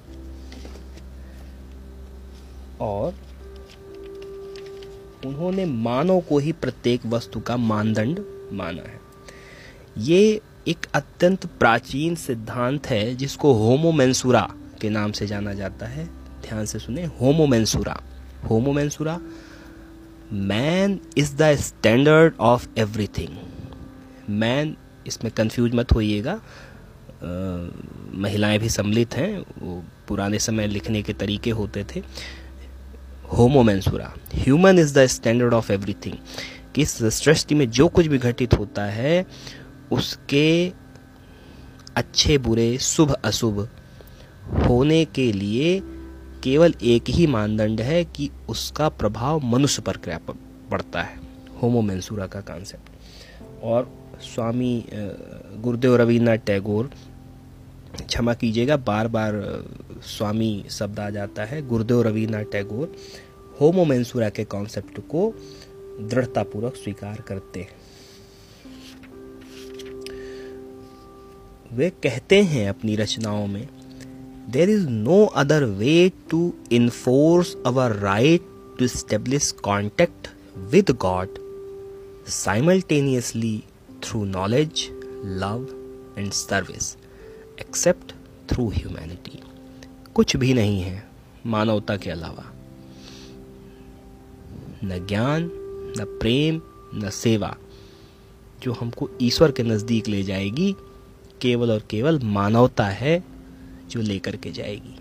और 2.80 3.14
उन्होंने 5.26 5.64
मानव 5.64 6.20
को 6.20 6.38
ही 6.38 6.52
प्रत्येक 6.52 7.06
वस्तु 7.06 7.40
का 7.40 7.56
मानदंड 7.56 8.20
माना 8.52 8.82
है। 8.82 9.00
ये 9.98 10.40
एक 10.68 10.86
अत्यंत 10.94 11.46
प्राचीन 11.46 12.14
सिद्धांत 12.14 12.86
है, 12.86 13.14
जिसको 13.14 13.52
होमोमेंसुरा 13.52 14.54
के 14.80 14.88
नाम 14.88 15.12
से 15.12 15.26
जाना 15.26 15.54
जाता 15.54 15.86
है। 15.86 16.06
ध्यान 16.42 16.66
से 16.66 16.78
सुने 16.78 17.04
होमोमेंसुरा 17.04 18.02
होमोमेंसुरा 18.50 19.18
man 20.32 20.98
is 21.18 21.34
the 21.36 21.54
standard 21.56 22.34
of 22.40 22.66
everything 22.78 23.36
man 24.30 24.76
इसमें 25.06 25.32
कंफ्यूज 25.32 25.74
मत 25.74 25.92
होइएगा। 25.92 26.40
महिलाएँ 28.14 28.58
भी 28.58 28.68
सम्मिलित 28.68 29.14
हैं, 29.16 29.38
वो 29.38 29.82
पुराने 30.08 30.38
समय 30.38 30.66
लिखने 30.66 31.02
के 31.02 31.12
तरीके 31.12 31.50
होते 31.50 31.84
थे। 31.84 32.02
होमोमेंसुरा 33.32 34.12
human 34.34 34.78
is 34.78 34.94
the 34.98 35.06
standard 35.06 35.54
of 35.54 35.72
everything 35.72 36.14
कि 36.74 36.82
इस 36.82 36.96
सृष्टि 37.14 37.54
में 37.54 37.70
जो 37.70 37.88
कुछ 37.88 38.06
भी 38.06 38.18
घटित 38.18 38.54
होता 38.54 38.84
है, 38.84 39.26
उसके 39.92 40.72
अच्छे, 41.96 42.38
बुरे, 42.38 42.78
शुभ, 42.78 43.12
अशुभ 43.24 43.68
होने 44.68 45.04
के 45.04 45.32
लिए 45.32 45.80
केवल 46.44 46.74
एक 46.82 47.08
ही 47.08 47.26
मानदंड 47.26 47.80
है 47.80 48.04
कि 48.06 48.30
उसका 48.48 48.88
प्रभाव 48.88 49.44
मनुष्य 49.44 49.82
पर 49.82 49.96
क्या 49.96 50.18
पड़ता 50.70 51.02
है। 51.02 51.18
होमो 51.62 51.82
मेंसूरा 51.82 52.26
का 52.26 52.40
कॉन्सेप्ट 52.40 53.62
और 53.62 53.88
स्वामी 54.22 54.84
गुरुदेव 54.92 55.96
रविन्द्रनाथ 55.96 56.44
टैगोर, 56.46 56.90
क्षमा 57.98 58.34
कीजिएगा 58.34 58.76
बार 58.76 59.08
बार 59.08 59.32
स्वामी 60.06 60.64
शब्द 60.70 60.98
आ 61.00 61.08
जाता 61.10 61.44
है। 61.44 61.66
गुरुदेव 61.68 62.02
रविन्द्रनाथ 62.02 62.44
टैगोर 62.52 62.94
होमो 63.60 63.84
मेंसूरा 63.84 64.28
के 64.28 64.44
कॉन्सेप्ट 64.46 65.00
को 65.10 65.32
दृढ़तापूर्वक 66.00 66.76
स्वीकार 66.76 67.20
करते 67.20 67.60
हैं। 67.60 67.82
वे 71.72 71.90
कहते 72.02 72.42
हैं 72.42 72.68
अपनी 72.68 72.96
रचनाओं 72.96 73.46
में 73.46 73.68
there 74.50 74.70
is 74.70 74.88
no 74.88 75.24
other 75.24 75.64
way 75.64 76.12
to 76.30 76.54
enforce 76.72 77.56
our 77.66 77.92
right 77.92 78.42
to 78.78 78.86
establish 78.86 79.52
contact 79.52 80.28
with 80.58 80.90
God 80.90 81.28
simultaneously 82.28 83.62
through 84.02 84.24
knowledge 84.24 84.88
love 85.24 85.66
and 86.18 86.32
service 86.32 86.96
except 87.60 88.12
through 88.50 88.68
humanity 88.68 89.40
कुछ 90.14 90.36
भी 90.36 90.54
नहीं 90.54 90.82
है 90.82 91.08
मानवता 91.46 91.96
के 91.96 92.10
अलावा। 92.10 92.44
न 94.84 95.06
ज्ञान, 95.08 95.42
न 95.98 96.04
प्रेम, 96.20 96.60
न 96.94 97.10
सेवा, 97.10 97.56
जो 98.62 98.72
हमको 98.72 99.10
ईश्वर 99.22 99.50
के 99.50 99.62
नज़दीक 99.62 100.08
ले 100.08 100.22
जाएगी, 100.22 100.76
केवल 101.40 101.70
और 101.70 101.82
केवल 101.90 102.18
मानवता 102.18 102.84
है 102.84 103.24
जो 103.94 104.00
लेकर 104.00 104.36
के 104.36 104.52
जाएगी। 104.52 104.96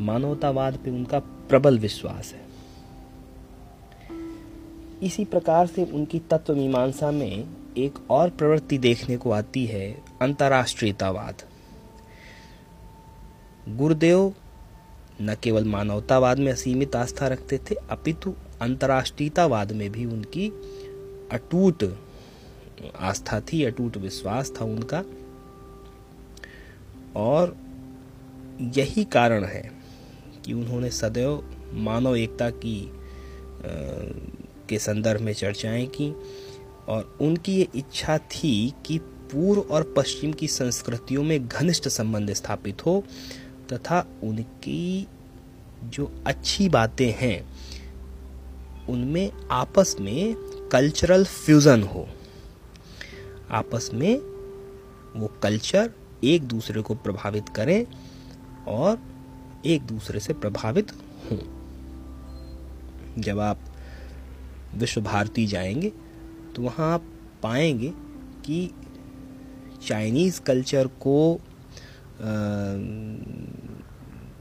मानवतावाद 0.00 0.76
पे 0.76 0.90
उनका 0.90 1.18
प्रबल 1.18 1.78
विश्वास 1.78 2.34
है। 2.34 2.48
इसी 5.02 5.24
प्रकार 5.24 5.66
से 5.66 5.84
उनकी 5.84 6.18
तत्व 6.18 6.56
मीमांसा 6.56 7.10
में 7.10 7.46
एक 7.78 8.10
और 8.10 8.30
प्रवृत्ति 8.30 8.78
देखने 8.78 9.16
को 9.16 9.30
आती 9.30 9.66
है, 9.66 10.02
अंतर्राष्ट्रीयतावाद। 10.22 11.42
गुरुदेव 13.68 14.34
न 15.22 15.36
केवल 15.42 15.64
मानवतावाद 15.64 16.38
में 16.38 16.52
असीमित 16.52 16.96
आस्था 16.96 17.28
रखते 17.28 17.58
थे, 17.58 17.74
अपितु 17.74 18.34
अंतर्राष्ट्रीयतावाद 18.60 19.72
में 19.72 19.92
भी 19.92 20.04
उनकी 20.04 20.48
अटूट 21.32 21.98
आस्था 23.00 23.40
थी, 23.40 23.64
अटूट 23.64 23.96
विश्वास 23.96 24.52
था 24.60 24.64
उनका। 24.64 25.04
और 27.18 27.56
यही 28.60 29.04
कारण 29.04 29.44
है 29.44 29.72
कि 30.44 30.52
उन्होंने 30.52 30.90
सदैव 30.90 31.54
मानव 31.72 32.16
एकता 32.16 32.50
की 32.50 32.88
आ, 32.88 32.94
के 34.68 34.78
संदर्भ 34.78 35.20
में 35.20 35.32
चर्चाएँ 35.32 35.86
की 35.86 36.14
और 36.88 37.18
उनकी 37.20 37.52
ये 37.52 37.68
इच्छा 37.74 38.18
थी 38.18 38.74
कि 38.86 38.98
पूर्व 38.98 39.60
और 39.60 39.94
पश्चिम 39.96 40.32
की 40.32 40.48
संस्कृतियों 40.48 41.22
में 41.22 41.48
घनिष्ठ 41.48 41.88
संबंध 41.88 42.32
स्थापित 42.32 42.86
हो 42.86 43.04
तथा 43.72 44.06
उनकी 44.22 45.06
जो 45.84 46.24
अच्छी 46.26 46.68
बातें 46.68 47.12
हैं 47.12 47.58
उनमें 48.86 49.32
आपस 49.50 49.96
में 50.00 50.34
कल्चरल 50.72 51.24
फ्यूजन 51.24 51.82
हो। 51.82 52.08
आपस 53.50 53.90
में 53.94 54.16
वो 55.20 55.26
कल्चर 55.42 55.90
एक 56.24 56.42
दूसरे 56.42 56.82
को 56.82 56.94
प्रभावित 56.94 57.48
करें 57.48 57.86
और 58.68 58.98
एक 59.66 59.82
दूसरे 59.82 60.20
से 60.20 60.32
प्रभावित 60.32 60.92
हों। 60.92 61.38
जब 63.18 63.38
आप 63.38 63.60
विश्व 64.74 65.00
भारती 65.00 65.46
जाएँगे 65.46 65.92
तो 66.56 66.62
वहाँ 66.62 66.92
आप 66.94 67.04
पाएँगे 67.42 67.92
कि 68.44 68.70
चाइनीज़ 69.86 70.40
कल्चर 70.40 70.86
को 70.86 71.40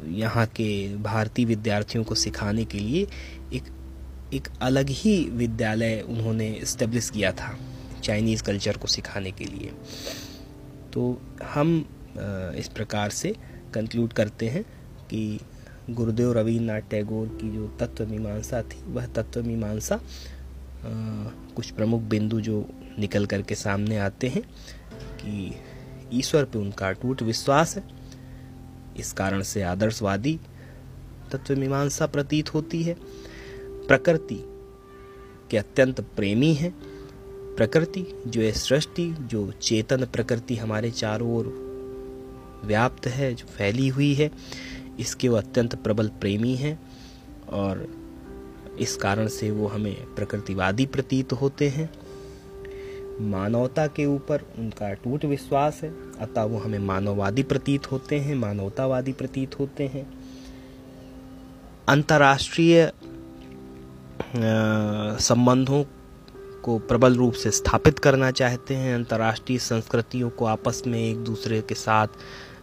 यहाँ 0.08 0.46
के 0.46 0.96
भारतीय 0.96 1.46
विद्यार्थियों 1.46 2.04
को 2.04 2.16
सिखाने 2.16 2.66
के 2.66 2.80
लिए 2.80 3.08
एक 3.54 3.64
एक 4.34 4.48
अलग 4.62 4.90
ही 4.90 5.24
विद्यालय 5.26 6.06
उन्होंने 6.08 6.50
इस्टेब्लिश 6.54 7.10
किया 7.10 7.32
था 7.32 7.58
चाइनीज़ 8.04 8.44
कल्चर 8.44 8.78
को 8.78 8.88
सिखाने 8.88 9.32
के 9.32 9.46
लिए। 9.46 9.72
तो 10.98 11.22
हम 11.44 11.78
इस 12.58 12.68
प्रकार 12.68 13.10
से 13.10 13.30
कंक्लूड 13.74 14.14
करते 14.14 14.48
हैं 14.50 14.64
कि 15.10 15.20
गुरुदेव 15.90 16.32
रविन्द्रनाथ 16.34 16.90
टैगोर 16.92 17.28
की 17.42 17.50
जो 17.52 17.68
तत्व 17.80 18.08
मीमांसा 18.08 18.62
थी, 18.62 18.82
वह 18.86 19.06
तत्व 19.06 19.44
मीमांसा 19.44 20.00
कुछ 21.56 21.70
प्रमुख 21.72 22.02
बिंदु 22.02 22.40
जो 22.42 22.66
निकल 23.00 23.26
कर 23.26 23.42
के 23.42 23.56
सामने 23.56 23.98
आते 23.98 24.28
हैं 24.28 24.44
कि 25.22 25.54
ईश्वर 26.14 26.44
पे 26.44 26.60
उनका 26.60 26.90
अटूट 26.90 27.22
विश्वास 27.22 27.76
है। 27.78 27.84
इस 29.00 29.14
कारण 29.14 29.42
से 29.44 29.62
आदर्शवादी 29.62 30.40
तत्व 31.32 31.56
मीमांसा 31.56 32.06
प्रतीत 32.08 32.54
होती 32.54 32.84
है। 32.84 32.96
प्रकृति 33.88 34.44
के 35.52 35.58
अत्यंत 35.58 36.02
प्रेमी 36.16 36.54
हैं। 36.54 36.76
प्रकृति, 37.58 38.06
जो 38.28 38.42
है 38.42 38.52
सृष्टि, 38.52 39.06
जो 39.22 39.52
चेतन 39.52 40.06
प्रकृति 40.06 40.56
हमारे 40.56 40.92
चारों 40.92 41.36
ओर 41.36 41.46
व्याप्त 42.66 43.08
है, 43.08 43.34
जो 43.34 43.46
फैली 43.48 43.88
हुई 43.88 44.14
है, 44.14 44.32
इसके 45.00 45.30
वो 45.30 45.38
अत्यंत 45.38 45.76
प्रबल 45.76 46.08
प्रेमी 46.22 46.56
हैं 46.56 46.80
और 47.54 47.88
इस 48.80 48.96
कारण 48.96 49.28
से 49.28 49.52
वो 49.52 49.68
हमें 49.68 49.96
प्रकृतिवादी 50.16 50.86
प्रतीत 50.86 51.34
होते 51.34 51.70
हैं। 51.70 51.90
मानवता 53.22 53.88
के 53.88 54.06
ऊपर 54.06 54.42
उनका 54.60 54.94
टूट 54.94 55.26
विश्वास 55.26 55.80
है, 55.84 55.90
अतः 56.20 56.44
वो 56.44 56.58
हमें 56.58 56.80
मानववादी 56.80 57.44
प्रतीत 57.44 57.92
होते 57.92 58.20
हैं, 58.20 58.36
मानवतावादी 58.36 59.14
प्रतीत 59.14 59.60
होते 59.60 59.88
हैं। 59.88 60.08
अंतर्राष्ट्रीय 61.90 62.92
संबंधों 65.22 65.84
को 66.68 66.78
प्रबल 66.80 67.16
रूप 67.16 67.34
से 67.34 67.52
स्थापित 67.52 68.00
करना 68.00 68.32
चाहते 68.32 68.76
हैं, 68.76 68.96
अंतर्राष्ट्रीय 68.96 69.60
संस्कृतियों 69.60 70.30
को 70.30 70.46
आपस 70.46 70.82
में 70.88 71.00
एक 71.00 71.18
दूसरे 71.18 71.62
के 71.62 71.76
साथ 71.76 72.08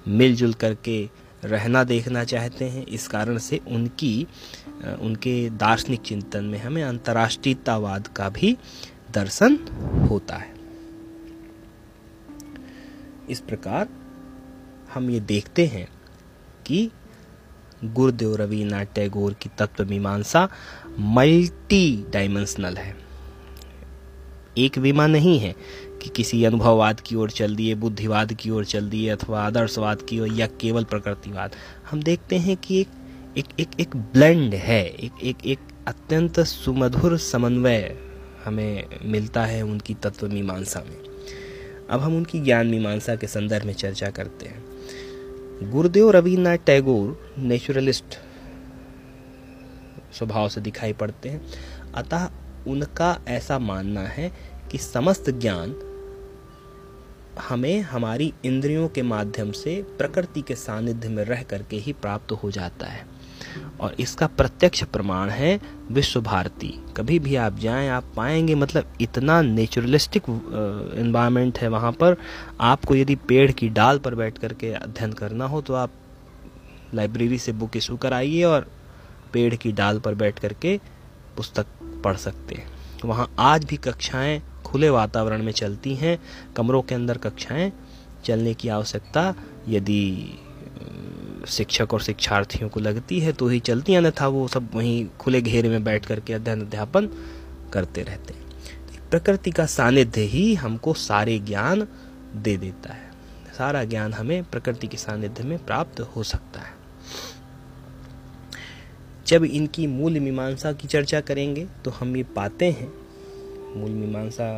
मिलजुल 0.09 0.53
करके 0.55 1.09
रहना 1.45 1.85
देखना 1.85 2.25
चाहते 2.25 2.65
हैं। 2.65 2.87
इस 2.87 3.07
कारण 3.09 3.39
से 3.39 3.61
उनकी 3.69 4.27
उनके 5.01 5.51
दार्शनिक 5.51 6.01
चिंतन 6.01 6.45
में 6.45 6.59
हमें 6.59 6.83
अंतर्राष्ट्रीयतावाद 6.83 8.07
का 8.07 8.29
भी 8.29 8.57
दर्शन 9.11 9.57
होता 10.11 10.37
है। 10.37 10.53
इस 13.31 13.41
प्रकार 13.41 13.89
हम 14.95 15.11
ये 15.11 15.21
देखते 15.21 15.67
हैं 15.67 15.89
कि 16.67 16.91
गुरुदेव 17.85 18.37
रविन्द्रनाथ 18.37 18.95
टैगोर 18.95 19.33
की 19.33 19.51
तत्व 19.59 19.85
मीमांसा 19.85 20.49
मल्टी 20.99 22.05
डायमेंशनल 22.11 22.77
है। 22.77 22.95
एक 24.59 24.79
विमा 24.79 25.07
नहीं 25.07 25.39
है 25.39 25.55
कि 26.03 26.09
किसी 26.09 26.45
अनुभववाद 26.45 27.01
की 27.01 27.17
ओर 27.17 27.31
चल 27.31 27.57
दिए, 27.57 27.75
बुद्धिवाद 27.75 28.33
की 28.33 28.51
ओर 28.51 28.65
चल 28.65 28.89
दिए 28.89 29.09
अथवा 29.09 29.43
आदर्शवाद 29.43 30.03
की 30.03 30.21
ओर 30.21 30.29
या 30.33 30.47
केवल 30.47 30.85
प्रकृतिवाद। 30.85 31.51
हम 31.91 32.03
देखते 32.03 32.37
हैं 32.37 32.57
कि 32.57 32.81
एक 32.81 32.89
एक 33.39 33.45
एक 33.61 33.69
एक 33.81 33.97
ब्लेंड 33.97 34.55
है, 34.55 34.87
एक 34.87 35.13
एक 35.23 35.37
एक 35.47 35.59
अत्यंत 35.87 36.41
सुमधुर 36.41 37.19
समन्वय 37.19 37.97
हमें 38.45 38.85
मिलता 39.03 39.45
है 39.45 39.63
उनकी 39.63 39.95
तत्व 39.95 40.29
मीमांसा 40.29 40.81
में। 40.81 40.97
अब 41.91 42.01
हम 42.01 42.17
उनकी 42.17 42.41
ज्ञान 42.41 42.67
मीमांसा 42.67 43.17
के 43.17 43.27
संदर्भ 43.27 43.67
में 43.67 43.73
चर्चा 43.73 44.11
करते 44.11 44.47
हैं। 44.47 44.65
गुरुदेव 45.71 46.11
रविन्द्रनाथ 46.11 46.59
टैगोर 46.67 47.35
नेचुरलिस्ट 47.39 48.05
स्वभाव 50.19 50.49
से 50.49 50.61
दिखाई 50.61 50.93
पड़ते 50.93 51.29
हैं। 51.29 51.47
अतः 51.95 52.31
उनका 52.67 53.17
ऐसा 53.29 53.59
मानना 53.59 54.01
है 54.09 54.31
कि 54.71 54.79
समस्त 54.79 55.31
ज्ञान 55.31 55.75
हमें 57.41 57.81
हमारी 57.83 58.33
इंद्रियों 58.45 58.89
के 58.89 59.03
माध्यम 59.03 59.51
से 59.53 59.83
प्रकृति 59.99 60.43
के 60.43 60.55
सानिध्य 60.55 61.09
में 61.09 61.25
रह 61.25 61.43
करके 61.43 61.77
ही 61.77 61.93
प्राप्त 61.93 62.33
हो 62.33 62.51
जाता 62.51 62.87
है। 62.87 63.07
और 63.81 63.95
इसका 64.01 64.27
प्रत्यक्ष 64.27 64.83
प्रमाण 64.85 65.31
है 65.31 65.61
विश्व 65.91 66.21
भारती 66.21 66.69
कभी 66.97 67.19
भी 67.19 67.35
आप 67.37 67.59
जाएँ, 67.59 67.89
आप 67.89 68.13
पाएँगे 68.17 68.55
मतलब 68.55 68.93
इतना 69.01 69.41
नेचुरलिस्टिक 69.43 70.23
इन्वायरमेंट 70.29 71.59
है 71.59 71.69
वहाँ 71.69 71.93
पर। 71.93 72.17
आपको 72.61 72.95
यदि 72.95 73.15
पेड़ 73.29 73.51
की 73.53 73.69
डाल 73.71 73.99
पर 73.99 74.15
बैठ 74.15 74.39
करके 74.39 74.73
अध्ययन 74.73 75.13
करना 75.13 75.47
हो 75.47 75.61
तो 75.63 75.75
आप 75.75 75.93
लाइब्रेरी 76.95 77.39
से 77.39 77.53
बुक 77.53 77.77
इशू 77.77 77.97
कराइए 77.97 78.43
और 78.45 78.67
पेड़ 79.33 79.55
की 79.55 79.73
डाल 79.73 80.01
पर 80.01 80.15
बैठ 80.15 80.39
करके 80.39 80.79
पुस्तक 81.37 81.67
पढ़ 82.05 82.17
सकते 82.17 82.55
हैं। 82.55 82.73
वहाँ 83.05 83.35
आज 83.39 83.65
भी 83.65 83.77
कक्षाएँ 83.77 84.43
खुले 84.65 84.89
वातावरण 84.91 85.43
में 85.43 85.53
चलती 85.53 85.95
हैं, 85.95 86.19
कमरों 86.57 86.83
के 86.83 86.95
अंदर 86.95 87.19
कक्षाएँ 87.19 87.73
चलने 88.25 88.55
की 88.55 88.69
आवश्यकता 88.69 89.35
यदि 89.69 90.39
शिक्षक 91.49 91.95
और 91.95 92.03
शिक्षार्थियों 92.03 92.69
को 92.69 92.81
लगती 92.81 93.19
है 93.21 93.33
तो 93.33 93.49
ही 93.49 93.61
चलती 93.61 93.95
अन्यथा 93.95 94.29
वो 94.29 94.47
सब 94.49 94.69
वहीं 94.75 95.07
खुले 95.21 95.41
घेरे 95.43 95.69
में 95.69 95.85
बैठ 95.85 96.07
करके 96.07 96.33
अध्ययन 96.33 96.61
अध्यापन 96.61 97.09
करते 97.73 98.03
रहते 98.03 98.35
हैं। 98.35 99.09
प्रकृति 99.11 99.51
का 99.51 99.67
सानिध्य 99.67 100.21
ही 100.21 100.55
हमको 100.55 100.95
सारे 100.95 101.39
ज्ञान 101.39 101.87
दे 102.37 102.57
देता 102.57 102.93
है। 102.93 103.11
सारा 103.59 103.85
ज्ञान 103.85 104.13
हमें 104.13 104.43
प्रकृति 104.45 104.87
के 104.87 104.97
सानिध्य 104.97 105.45
में 105.45 105.59
प्राप्त 105.67 106.01
हो 106.17 106.23
सकता 106.23 106.61
है। 106.61 106.74
जब 109.27 109.45
इनकी 109.45 109.87
मूल 109.87 110.19
मीमांसा 110.21 110.73
की 110.73 110.89
चर्चा 110.89 111.21
करेंगे 111.21 111.67
तो 111.85 111.91
हम 111.91 112.17
ये 112.17 112.23
पाते 112.37 112.71
हैं, 112.71 112.93
मूल 113.77 113.91
मीमांसा 113.91 114.49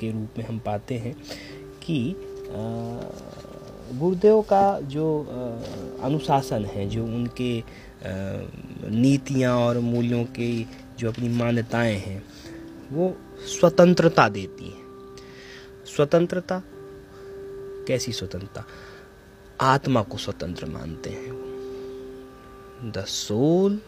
के 0.00 0.10
रूप 0.12 0.38
में 0.38 0.44
हम 0.46 0.58
पाते 0.58 0.94
हैं 0.94 1.14
कि 1.82 1.98
गुरुदेव 3.92 4.40
का 4.42 4.80
जो 4.82 5.06
अनुशासन 6.02 6.64
है, 6.64 6.88
जो 6.88 7.04
उनके 7.04 7.62
नीतियाँ 8.92 9.56
और 9.58 9.78
मूल्यों 9.80 10.24
की 10.24 10.66
जो 10.98 11.08
अपनी 11.08 11.28
मान्यताएँ 11.28 11.96
हैं, 11.96 12.22
वो 12.92 13.16
स्वतंत्रता 13.50 14.28
देती 14.28 14.64
है। 14.64 14.84
स्वतंत्रता? 15.86 16.62
कैसी 17.88 18.12
स्वतंत्रता? 18.12 18.64
आत्मा 19.60 20.02
को 20.02 20.16
स्वतंत्र 20.18 20.66
मानते 20.66 21.10
हैं 21.10 21.32
the 22.86 23.04
soul 23.08 23.78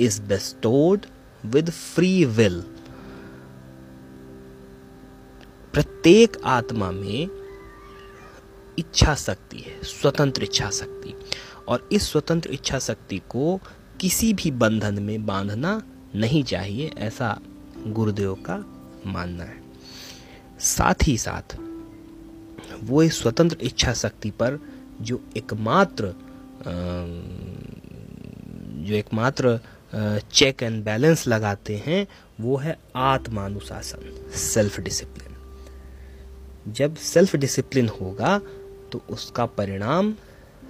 is 0.00 0.20
bestowed 0.22 1.06
with 1.44 1.70
free 1.70 2.24
will 2.26 2.60
प्रत्येक 5.74 6.36
आत्मा 6.44 6.90
में 6.90 7.28
इच्छा 8.78 9.14
शक्ति 9.14 9.58
है, 9.58 9.82
स्वतंत्र 9.82 10.42
इच्छा 10.42 10.70
शक्ति। 10.70 11.14
और 11.68 11.88
इस 11.92 12.10
स्वतंत्र 12.10 12.50
इच्छा 12.50 12.78
शक्ति 12.78 13.18
को 13.30 13.60
किसी 14.00 14.32
भी 14.34 14.50
बंधन 14.50 15.02
में 15.02 15.26
बांधना 15.26 15.82
नहीं 16.14 16.42
चाहिए, 16.44 16.90
ऐसा 16.98 17.38
गुरुदेव 17.86 18.34
का 18.46 18.56
मानना 19.06 19.44
है। 19.44 19.62
साथ 20.60 21.06
ही 21.06 21.16
साथ, 21.18 21.56
वो 22.82 23.02
इस 23.02 23.20
स्वतंत्र 23.22 23.56
इच्छा 23.60 23.92
शक्ति 23.94 24.30
पर 24.32 24.58
जो 25.00 25.20
एकमात्र 25.36 26.14
जो 28.80 28.94
एकमात्र 28.94 29.58
चेक 29.94 30.62
एंड 30.62 30.82
बैलेंस 30.84 31.26
लगाते 31.28 31.76
हैं, 31.86 32.06
वो 32.40 32.56
है 32.56 32.76
आत्मानुशासन 32.96 34.30
सेल्फ 34.34 34.80
डिसिप्लिन 34.80 35.28
जब 36.68 36.96
सेल्फ 36.96 37.36
डिसिप्लिन 37.36 37.88
होगा 37.90 38.38
तो 38.92 39.02
उसका 39.10 39.46
परिणाम 39.46 40.14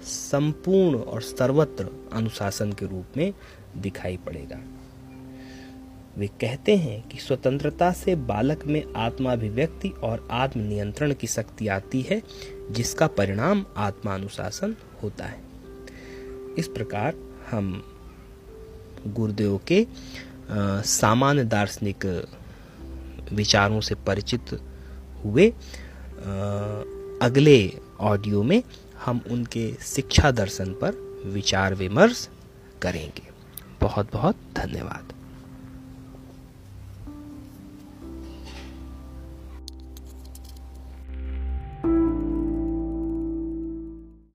संपूर्ण 0.03 0.99
और 0.99 1.21
सर्वत्र 1.21 1.87
अनुशासन 2.13 2.71
के 2.71 2.85
रूप 2.85 3.17
में 3.17 3.33
दिखाई 3.77 4.17
पड़ेगा। 4.17 4.59
वे 6.17 6.27
कहते 6.41 6.75
हैं 6.77 7.01
कि 7.09 7.17
स्वतंत्रता 7.17 7.91
से 7.91 8.15
बालक 8.15 8.65
में 8.65 8.83
आत्माभिव्यक्ति 8.97 9.89
और 10.03 10.27
आत्मनियंत्रण 10.31 11.13
की 11.13 11.27
शक्ति 11.27 11.67
आती 11.67 12.01
है, 12.01 12.21
जिसका 12.71 13.07
परिणाम 13.07 13.65
आत्मानुशासन 13.77 14.75
होता 15.03 15.25
है। 15.25 15.39
इस 16.57 16.67
प्रकार 16.67 17.15
हम 17.51 17.90
गुरुदेव 19.07 19.59
के 19.67 19.85
सामान्य 20.83 21.43
दार्शनिक 21.43 22.05
विचारों 23.33 23.81
से 23.81 23.95
परिचित 23.95 24.59
हुए। 25.25 25.47
अगले 27.21 27.73
ऑडियो 27.99 28.43
में 28.43 28.61
हम 29.05 29.21
उनके 29.31 29.73
शिक्षा 29.81 30.31
दर्शन 30.31 30.73
पर 30.73 30.95
विचार 31.25 31.75
विमर्श 31.75 32.29
करेंगे। 32.81 33.29
बहुत 33.81 34.11
बहुत 34.13 34.35
धन्यवाद। 34.55 35.10